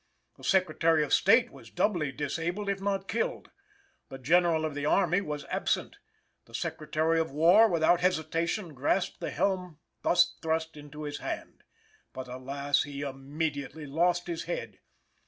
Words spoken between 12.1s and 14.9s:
but, alas! he immediately lost his head.